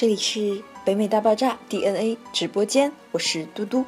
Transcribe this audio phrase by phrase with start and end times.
[0.00, 3.84] 这里是北美大爆炸 DNA 直播间，我是嘟嘟。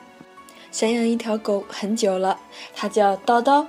[0.72, 2.40] 想养一条狗很久了，
[2.74, 3.64] 它叫叨叨，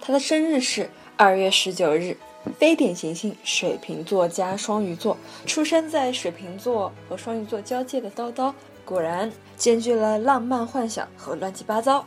[0.00, 2.16] 它的生日是二月十九日，
[2.58, 8.52] 非典型性水瓶座加双鱼座，出生在水瓶座和双鱼座交界的叨叨，
[8.84, 12.04] 果然兼具了浪漫幻想和乱七八糟。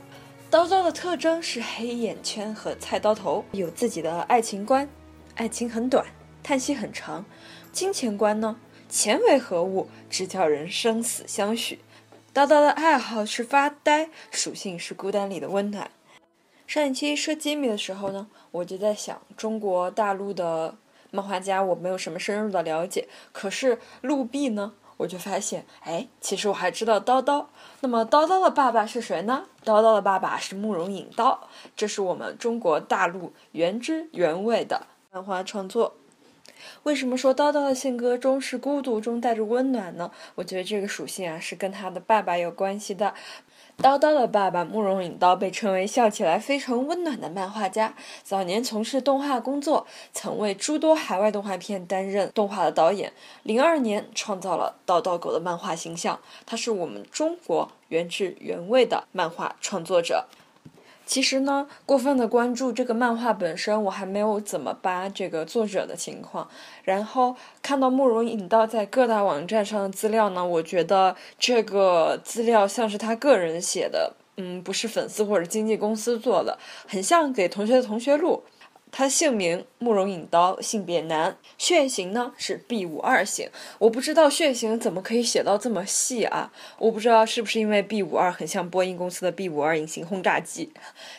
[0.52, 4.90] 叨叨的特征是黑眼圈和菜刀头，有自己的爱情观，
[5.36, 6.06] 爱情很短，
[6.44, 7.24] 叹息很长。
[7.72, 8.58] 金钱观呢？
[8.90, 9.90] 钱为何物？
[10.09, 11.80] 只叫人生死相许。
[12.34, 15.90] 叨叨的爱好是发呆，属性是孤单里的温暖。
[16.66, 20.76] 上一期说吉米的时候呢，我就在想，中国大陆的
[21.12, 27.45] 漫画家我没有什么深入的了解，可是陆壁呢，我就发现，哎，其实我还知道叨叨。
[27.81, 29.45] 那么叨叨的爸爸是谁呢？
[29.64, 35.95] 叨叨的爸爸是慕容引刀，这是我们中国大陆原汁原味的漫画创作。
[36.84, 40.12] 为什么说叨叨的性格中是孤独中带着温暖呢？
[40.36, 43.14] 我觉得这个属性啊是跟他的爸爸有关系的。
[43.78, 53.14] 叨叨的爸爸慕容引刀被称为笑起来非常温暖的漫画家，早年从事动画工作，曾为诸多海外动画片担任动画的导演。
[53.44, 60.26] 零二年创造了叨叨狗的漫画形象，他是我们中国原汁原味的漫画创作者。
[61.08, 66.47] 其实呢，过分的关注这个漫画本身，我还没有怎么扒这个作者的情况。
[66.83, 78.44] 然后看到慕容引道在各大网站上的资料呢，我觉得这个资料像是他个人写的，嗯，不是粉丝或者经纪公司做的，很像给同学的同学录。
[78.98, 83.48] 他姓名慕容引刀，性别男，血型呢是 B 五二型。
[83.78, 86.52] 我不知道血型怎么可以写到这么细啊！
[86.80, 90.72] 我不知道是不是因为 B 五二很像波音公司的 B 五二隐形轰炸机。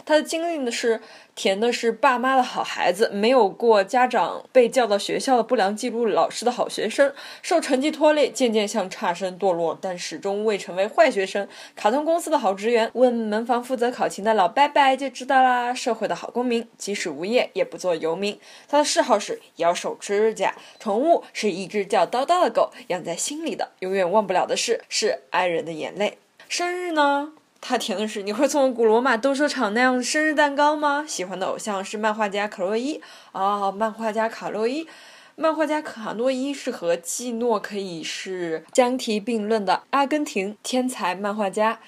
[0.05, 1.01] 他的经历呢是。
[1.39, 11.47] 填的是爸妈的好孩子，没有过家长被叫到学校的不良记录，老师的好学生，受成绩拖累，渐渐向差生堕落，但始终未成为坏学生。
[11.77, 15.73] 卡通公司的好职员，问门房负责考勤的老伯伯就知道啦。
[15.73, 18.37] 社会的好公民，即使无业也不做游民。
[18.67, 26.19] 他的嗜好是咬手指甲，宠物是一只叫叨叨的狗，养在心里的，永远忘不了的事是爱人的眼泪。
[26.49, 27.35] 生日呢？
[27.61, 31.05] 他填的是你会送古罗马斗兽场那样生日蛋糕吗？
[31.07, 33.01] 喜欢的偶像是漫画家卡洛伊
[33.33, 34.87] 啊，漫画家卡洛伊，
[35.35, 41.81] 漫画家卡洛伊是和季诺可以是相提并论的阿根廷天才漫画家。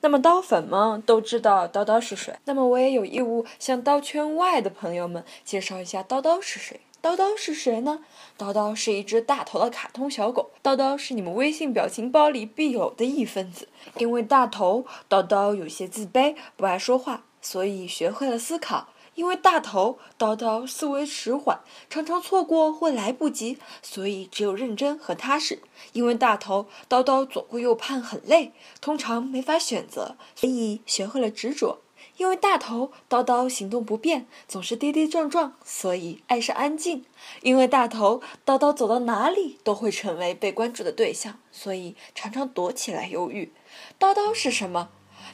[0.00, 6.80] 那么刀粉们都知道刀刀是谁，那么我也有义务向刀圈外的朋友们介绍一下刀刀是谁。
[7.04, 7.98] 叨叨是谁呢？
[8.38, 10.52] 叨叨是一只大头的卡通小狗。
[10.62, 13.68] 叨叨是你们微信表情包里必有的一份子。
[13.98, 18.88] 因为大头，叨叨有些自卑，不爱说话，所以学会了思考。
[19.16, 21.60] 因为大头，叨叨思维迟缓，
[21.90, 25.58] 常常错过或来不及，所以只有认真和踏实。
[25.92, 31.80] 因为大头，叨叨左顾右盼很累，通常没法选择，所以学会了执着。
[32.16, 37.04] 因为大头叨叨行动不便，总是跌跌撞撞，所以爱上安静。
[37.42, 43.52] 因为大头叨叨走到哪里都会成为被关注的对象，所以常常躲起来忧郁。
[43.98, 44.90] 叨叨是什么？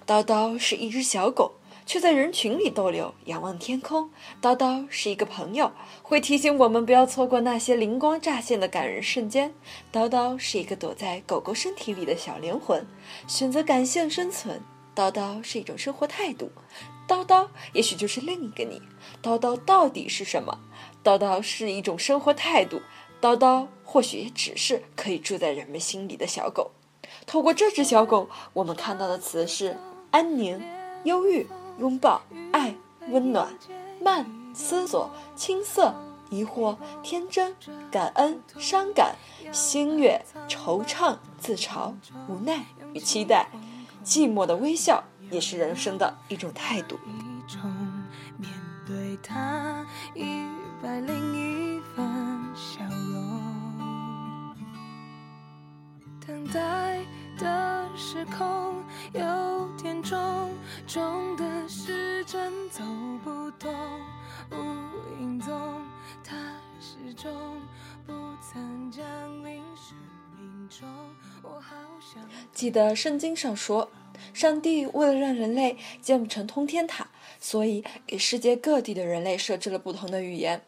[0.06, 1.52] 叨叨是一只小狗，
[1.84, 4.08] 却在人群里逗留，仰望天空。
[4.40, 9.52] 叨叨是一个朋友，会提醒我们不要错过那些灵光乍现的感人瞬间。
[9.92, 12.86] 叨叨是一个躲在狗狗身体里的小灵魂，
[13.26, 14.62] 选择感性生存。
[15.00, 16.50] 叨叨是一种生活态度，
[17.08, 18.82] 叨叨也许就是另一个你。
[19.22, 20.58] 叨叨到底是什么？
[21.02, 22.82] 叨叨是一种生活态度，
[23.18, 26.72] 叨叨或许也只是可以住在人们心里的小狗。
[27.24, 29.78] 透过这只小狗，我们看到的词是
[30.10, 30.62] 安宁、
[31.04, 31.46] 忧郁、
[31.78, 32.20] 拥抱、
[32.52, 32.74] 爱、
[33.08, 33.56] 温暖、
[34.02, 35.94] 慢、思索、青涩、
[36.28, 37.56] 疑惑、天真、
[37.90, 39.16] 感恩、伤感、
[39.50, 41.94] 心悦、惆怅、自嘲、
[42.28, 43.48] 无奈与期待。
[44.04, 46.98] 寂寞的微笑也是人生的一种态度。
[48.38, 48.50] 面
[48.86, 49.84] 对他
[50.14, 50.24] 一
[50.82, 52.04] 百零一分
[52.54, 54.54] 笑容，
[56.26, 57.04] 等待
[57.38, 58.82] 的时空
[59.12, 60.50] 有点重，
[60.86, 62.82] 重的时针走
[63.22, 63.74] 不动，
[64.50, 64.56] 无
[65.20, 65.52] 影踪，
[66.24, 66.36] 他
[66.80, 67.30] 始终
[72.60, 73.90] 记得圣经上说。
[74.34, 77.08] 上帝为了让人类建不成通天塔，
[77.40, 80.60] 所以给世界各地的人类设置了不同的语言。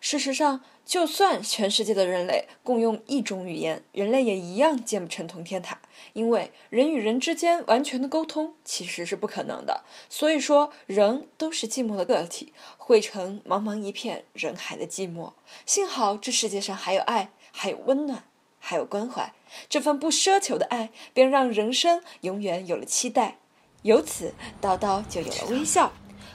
[0.00, 5.80] 事实上，就算全世界的人类共用一种语言，人类也一样建不成通天塔，
[6.12, 9.84] 因为人与人之间完全的沟通其实是不可能的。
[10.08, 15.34] 所以说，人都是寂寞的个体，汇成茫茫一片人海的寂寞。
[15.64, 18.24] 幸好这世界上还有爱，还有温暖。
[18.64, 19.32] 还有关怀。
[19.68, 23.38] 这份不奢求的爱，便让人生永远有了期待。
[23.82, 24.32] 由此，
[24.62, 25.92] 叨叨就有了微笑。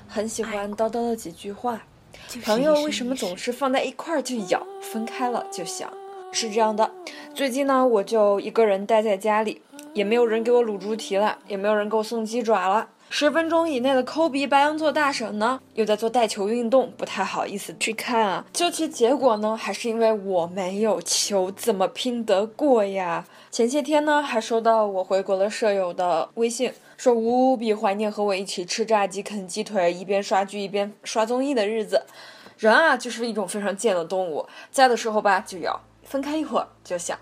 [0.10, 1.84] 很喜欢叨叨的几句话：
[2.44, 5.92] 朋友为什么总是放在一块儿就咬，分开了就想？
[6.34, 6.92] 是这样的，
[7.34, 9.62] 最近呢，我就一个人待在家里，
[9.94, 12.90] 也没有人给我卤猪蹄了，也没有人给我送鸡爪了。
[13.10, 18.46] 十分钟以内的抠鼻白羊座大婶呢，又在做带球运动，不太好意思去看啊。
[18.52, 23.26] 究其结果呢，还是因为我没有球，怎么拼得过呀？
[23.50, 32.04] 前些天呢，还收到我回国的舍友的微信，说无比怀念和我一起吃炸鸡、啃鸡腿，一边刷剧一边刷综艺的日子。
[32.58, 37.18] 人啊，就是一种非常贱的动物，在的时候吧就咬，分开一会儿就想。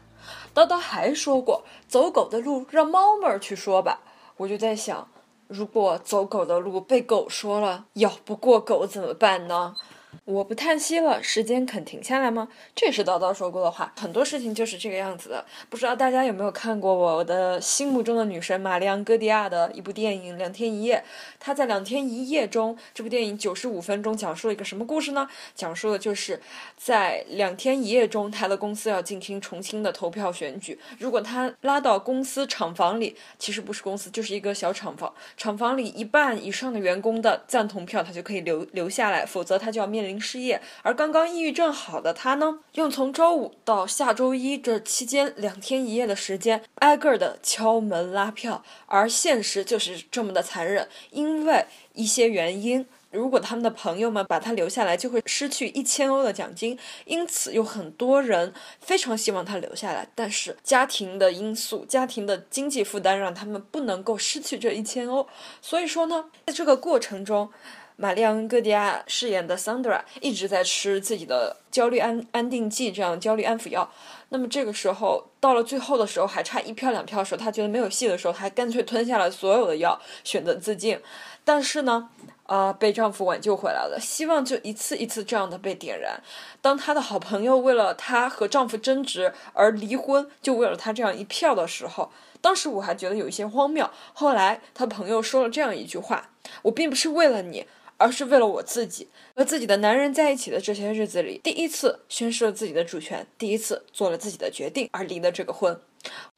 [0.53, 4.01] 叨叨还说过，走狗的路让猫们儿去说吧。
[4.37, 5.07] 我就在想。
[5.47, 9.75] 如果走狗的路被狗说了，咬不过狗怎么办呢？
[10.23, 12.47] 我不叹息了，时间肯停下来吗？
[12.73, 13.93] 这也是叨叨说过的话。
[13.99, 15.45] 很多事情就是这个样子的。
[15.69, 20.97] 不知道大家有没有看过我的心目中的女神玛丽昂·戈迪亚的一部电影《两天一夜》？
[21.39, 25.27] 她在《两天一夜》中，这部电影九十五分钟讲述了一个什么故事呢？
[25.53, 26.39] 讲述的就是
[26.77, 30.79] 在两天一夜中，她的公司要进行重新的投票选举。
[30.99, 40.19] 如果她拉到公司厂房里，其实不是公司，就是一个小厂房，厂房里一半以上的员工的赞同票，她就可以留留下来；否则，她就要面临。
[40.25, 48.63] 失业，而刚刚抑郁症好的他呢，用从周五到下周一这期间两天一夜的时间，挨个的敲门拉票。
[48.87, 56.79] 而现实就是这么的残忍，因为一些原因，如果他们的朋友们把他留下来，就会失去一千欧的奖金。
[57.05, 65.27] 因此，有很多人非常希望他留下来，但是家庭的因素、家庭的经济负担让他们不能够失去这一千欧。
[65.61, 67.51] 所以说呢，在这个过程中。
[67.97, 73.89] 玛丽昂·戈迪亚饰演的 Sandra 一直在吃自己的焦虑安安定剂，这样焦虑安抚药。
[74.29, 80.99] 那么这个时候到了最后的时候，还差一票两票的时候，她觉得没有戏的时候，她干脆吞下了所有的药，选择自尽。
[81.45, 82.09] 但是呢，
[82.47, 83.97] 呃，被丈夫挽救回来了。
[84.01, 86.21] 希望就一次一次这样的被点燃。
[86.61, 92.11] 当她的好朋友为了她和丈夫争执而离婚，就为了她这样一票的时候，
[92.41, 93.89] 当时我还觉得有一些荒谬。
[94.11, 96.31] 后来她朋友说了这样一句话
[96.63, 97.65] ：“我并不是为了你。”
[97.97, 105.79] 而是为了我自己和自己的男人在一起的这些日子里，第一次宣示了自己的主权，第一次做了自己的决定而离了这个婚。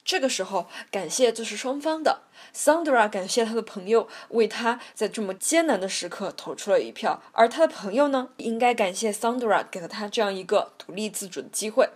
[0.06, 2.22] 这个时候，感谢就是双方的。
[2.56, 11.90] Sandra 感谢他的朋友为他在这么艰难的时刻投出了一票，而他的朋友呢，应该感谢 Sandra 给了他这样一个独立自主的机会。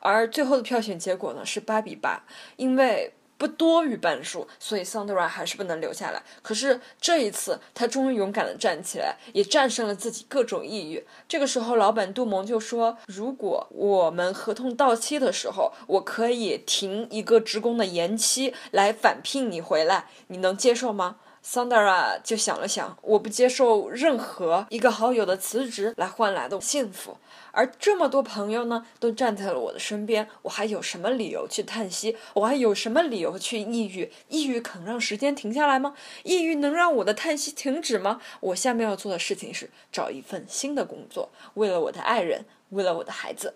[0.00, 2.24] 而最后的票选结果呢是八比八，
[2.56, 3.12] 因为。
[3.42, 6.22] 不多于半数，所以 Sandra 还是不能留下来。
[6.42, 11.04] 可是这一次，他终于勇敢地站起来，也战胜了自己各种抑郁。
[11.26, 27.18] 这个时候，老板杜蒙就说：“如果我们合同到期的时候，我可以停一个职工的延期来返聘你回来，你能接受吗？”桑德拉就想了想，我不接受任何一个好友的辞职来换来的幸福。
[27.50, 32.16] 而这么多朋友呢，都站在了我的身边，我还有什么理由去叹息？
[32.34, 34.10] 我还有什么理由去抑郁？
[34.28, 35.94] 抑郁肯让时间停下来吗？
[36.22, 38.20] 抑郁能让我的叹息停止吗？
[38.38, 43.54] 我下面要做的事情是找一份新的工作，为了我的爱人，为了我的孩子。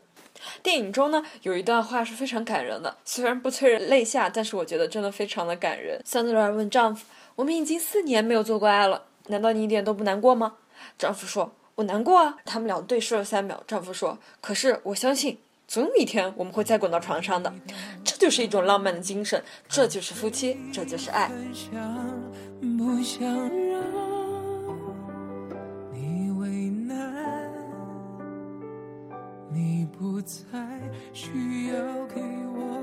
[0.62, 6.02] 电影中呢，有一段话是非常感人的，虽然不催人泪下，但是我觉得真的非常的感人。
[6.04, 7.06] 桑德拉问丈夫。
[7.36, 10.54] 我们已经四年没有做过爱了，难道你一点都不难过吗？
[10.98, 13.62] 丈夫说：“我难过啊。”他们俩对视了三秒。
[13.66, 15.38] 丈夫说：“可是我相信，
[15.68, 17.52] 总有一天我们会再滚到床上的。
[18.02, 21.30] 这就是一种浪漫的精神，这就是夫妻，这就是爱。”
[25.92, 26.48] 你为
[26.86, 27.52] 难，
[29.52, 30.34] 你不再
[31.12, 31.74] 需要
[32.06, 32.22] 给
[32.54, 32.82] 我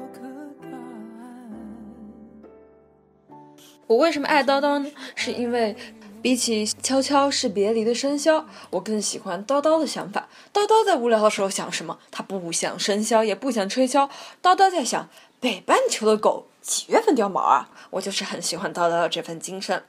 [3.87, 4.91] 我为什么爱叨叨呢？
[5.15, 5.75] 是因为
[6.21, 10.29] 比起悄悄是别离的笙箫，我更喜欢叨叨的想法。
[10.53, 11.99] 叨叨在无聊的时候想什么？
[12.09, 14.09] 他不想笙箫，也不想吹箫。
[14.41, 15.09] 叨叨在想
[15.39, 17.69] 北半球的狗几月份掉毛啊？
[17.89, 19.83] 我就是很喜欢叨叨的这份精神。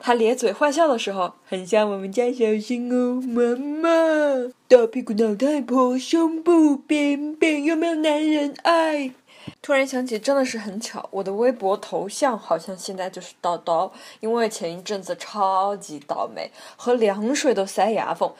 [0.00, 4.52] 他咧嘴坏笑的时候，很像我们家小新哦，妈妈。
[4.68, 9.12] 大屁股老太婆，胸部扁扁，有没有男人爱？
[9.62, 18.32] 突然想起，真的是很巧，我的微博头像好像现在就是叨叨，因为前一阵子超级倒霉，喝凉水都塞牙缝。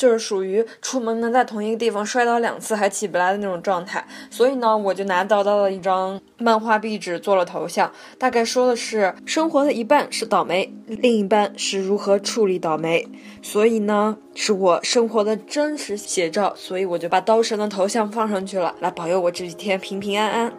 [0.00, 4.02] 就是属于出门能在同一个地方摔倒两次还起不来的那种状态。
[4.30, 13.06] 所以呢，我就拿叨叨的一张漫画壁纸做了头像，大概说的是生活的一半是倒霉，另一半是如何处理倒霉。
[13.42, 20.50] 所以呢，是我生活的真实写照，所以我就把刀神的头像放上去了，来保佑我这几天平平安安。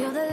[0.00, 0.32] You're the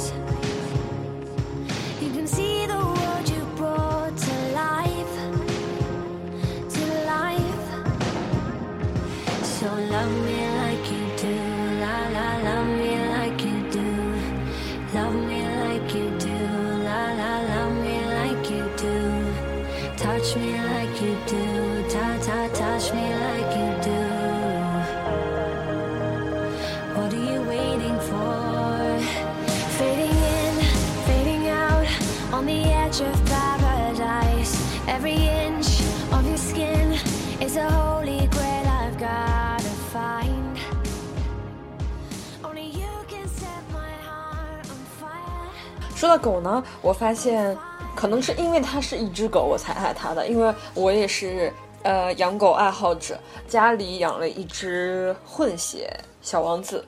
[46.01, 47.55] 说到狗呢，我发现
[47.95, 51.53] 可能是因为它是一只狗，我才爱它的，因为我也是
[51.83, 56.83] 呃养狗爱好者，家里养了一只混血小王子，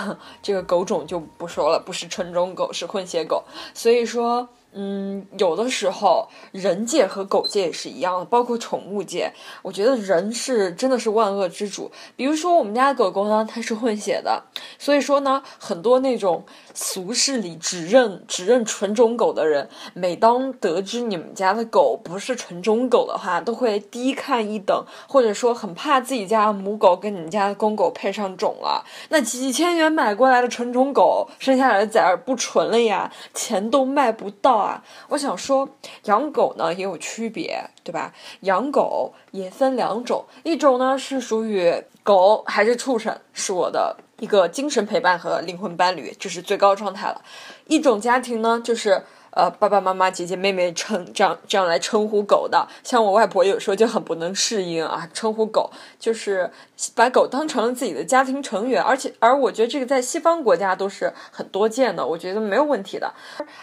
[0.42, 4.46] 这个狗种就不说了，不是纯种狗，是混血狗，所以说。
[4.80, 9.32] 嗯，有的时候人界和狗界也是一样的，包括宠物界，
[9.62, 11.90] 我觉得人是真的是万恶之主。
[12.14, 14.44] 比如说我们家狗狗呢，它是混血的，
[14.78, 16.44] 所以说呢，很多那种
[16.74, 34.67] 俗世里只认只认纯种狗的人，每当得知你们家的狗不是纯种狗的话，都会低看一等，或者说很怕自己家母狗跟你们家的公狗配上种了，那几千元买过来的纯种狗生下来的崽儿不纯了呀，钱都卖不到。
[35.08, 35.68] 我想说，
[36.04, 38.12] 养狗呢也有区别，对吧？
[38.40, 41.72] 养狗也分两种，一种呢是属于
[42.02, 47.22] 狗还是畜生，是我的一个精神陪伴和灵魂伴侣，这是最高状态了。
[47.66, 49.02] 一种家庭呢就是。
[49.38, 56.50] 呃，爸爸妈妈、姐姐妹妹称这样这样来称呼狗的，像我外婆有时候就很不能适应啊，称呼狗就是
[56.96, 63.14] 把狗当成了自己的家庭成员，而且而我觉得这个在西方国家都是很多见的，我觉得没有问题的。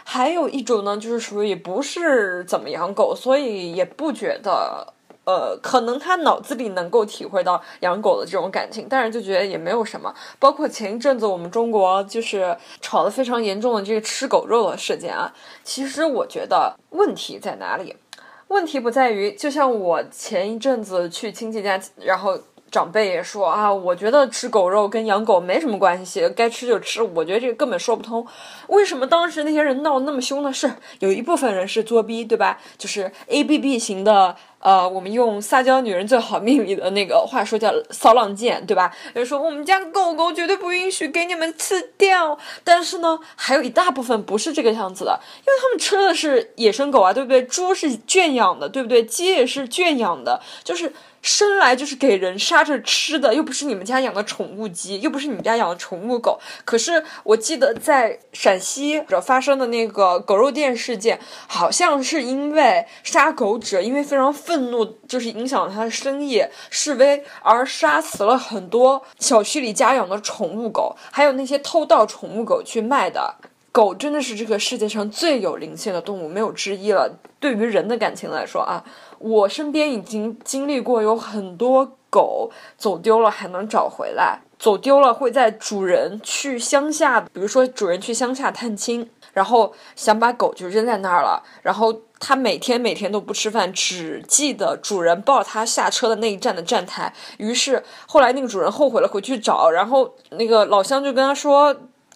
[0.06, 4.94] 还有一种呢，就是属于不是怎么养狗，所以也不觉得。
[5.26, 10.14] 呃，可能他脑子里能够体会到养狗的这种感情，但是就觉得也没有什么。
[10.40, 17.96] 包括前一阵子我们中国就是吵得非常严重的这个吃狗肉的事件啊，其实我觉得问题在哪里？
[18.50, 22.38] 问题不在于，就像我前一阵子去亲戚家，然后
[22.76, 27.02] 长辈也说啊，我觉得吃狗肉跟养狗没什么关系，该吃就吃。
[27.02, 28.28] 我觉得这个根本说不通。
[28.68, 30.52] 为什么当时那些人闹那么凶呢？
[30.52, 32.60] 是有一部分人是作逼，对吧？
[32.78, 34.36] 就是 A B B 型的。
[34.60, 38.92] 呃，我们用撒娇女人最好命里的那个话说叫骚浪贱，对吧？
[39.14, 42.38] 就说我们家狗狗绝对不允许给你们吃掉。
[42.64, 47.44] 但是呢，还有一大部分不是这个样子的，因为他们吃的是野生狗啊，对不对？
[47.44, 49.06] 猪是圈养的，对不对？
[49.06, 50.92] 鸡也是圈养的，就是。
[51.26, 56.40] 生来就是给人杀着吃的，又不是你们家养的宠物鸡，又不是你们家养的宠物狗。
[56.64, 73.34] 可是我记得在陕西者发生的那个狗肉店事件，好像是因为杀狗者因为非常愤怒，就是影响了他的生意，示威而杀死了很多小区里家养的宠物狗，还有那些偷盗宠物狗去卖的。
[73.72, 77.20] 狗真的是这个世界上最有灵性的动物，没有之一了。
[77.42, 78.82] 对于人的感情来说啊，
[79.20, 97.14] 我身边已经经历过有很多狗走丢了还能找回来，走丢了会在主人去乡下，比如说主人去乡下探亲，然后想把狗就扔在那儿了，然后他每天每天都不吃饭，只记得主人抱他下车的那一站的站台。
[97.38, 101.76] 于是后来那个主人后悔了，回去找，然后那个老乡就跟他说。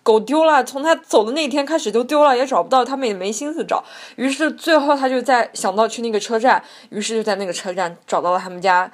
[0.10, 3.84] 狗丢了，从它走的那天开始就丢了，也找不到，他们也没心思找。
[4.16, 8.92] 于是最后他就在想到去那个车站，于是就在那个车站找到了他们家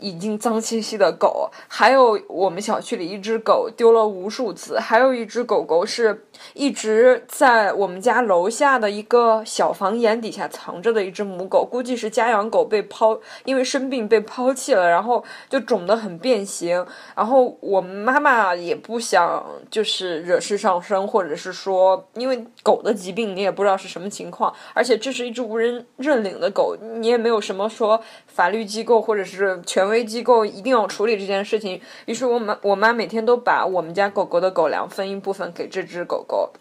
[0.00, 16.84] 已经脏兮兮的狗，还有我们小区里一只狗丢了无数次，还有一只狗狗是一直在我们家楼下的一个小房檐底下藏着的一只母狗，估计是家养狗被抛，因为生病被抛弃了，然后就肿得很变形。
[17.14, 31.80] 然后我妈妈也不想就是惹事上身，或者是说，因为狗的疾病你也不知道是什么情况，而且这是一只无人认领的狗，你也没有什么说法律机构或者是权威机构一定要处理这件事情。
[32.06, 36.52] 于是我妈我妈每天都把我们家狗狗的狗粮分一部分给这只狗狗。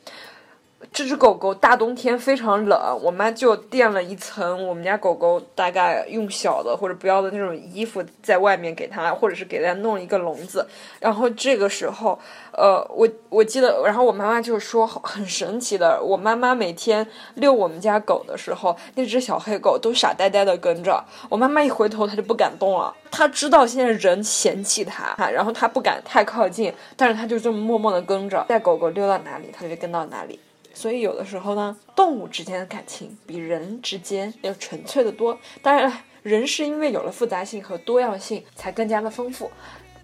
[0.93, 10.65] 这只狗狗大冬天非常冷，我妈就垫了一层我们家狗狗大概用小的或者不要的那种衣服在外面给它，或者是给它弄一个笼子。
[11.01, 12.17] 然后这个时候，
[12.53, 17.05] 呃，我我记得，然后我妈妈就说很神奇的，我妈妈每天
[17.35, 21.03] 遛我们家狗的时候，那只小黑狗都傻呆呆的跟着。
[21.27, 22.95] 我妈妈一回头，它就不敢动了。
[23.11, 30.39] 它知道现在人嫌弃它，然后它不敢太靠近，但是它就这么默默的跟着，带狗狗溜到哪里，它就跟到哪里。
[30.79, 35.37] 所以有的时候呢，动物之间的感情比人之间要纯粹的多。
[35.61, 39.51] 当然了，人是因为有了复杂性和多样性，才更加的丰富，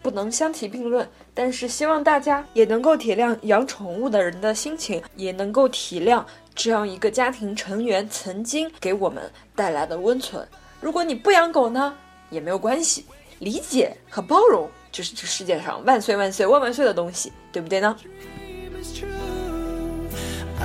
[0.01, 1.07] 不能相提并论。
[1.33, 6.21] 但是希望大家也能够体谅养宠物的人的心情，也能够体谅
[6.53, 10.45] 这样一个家庭成员曾经给我们带来的温存。
[10.81, 11.95] 如果你不养狗呢，
[12.29, 13.05] 也没有关系，
[13.39, 17.95] 理解和包容就是这世界上万岁万岁万万岁的东西，对不对呢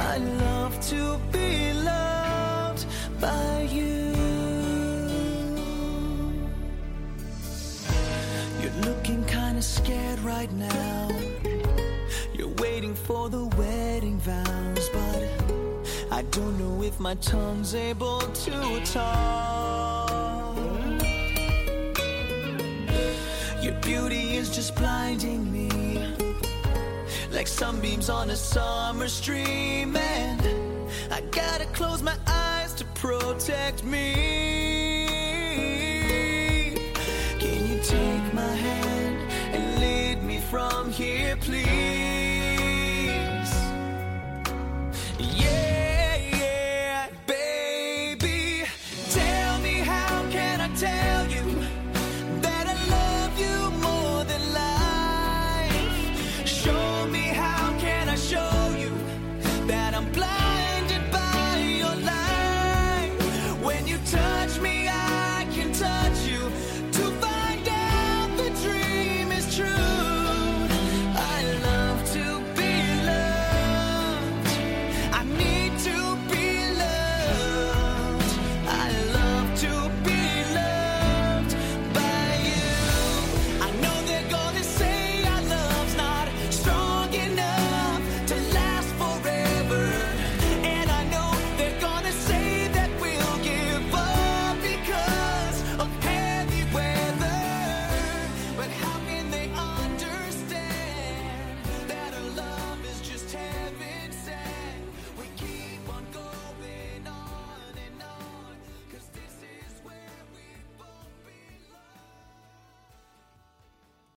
[0.01, 2.87] ？I love to be loved
[3.21, 4.15] by you.
[8.61, 11.09] You're looking kinda scared right now.
[12.33, 15.23] You're waiting for the wedding vows, but
[16.11, 20.09] I don't know if my tongue's able to talk.
[23.63, 25.69] Your beauty is just blinding me
[27.41, 29.97] like sunbeams on a summer stream.
[29.97, 30.43] And
[31.11, 34.13] I gotta close my eyes to protect me.
[37.39, 42.10] Can you take my hand and lead me from here please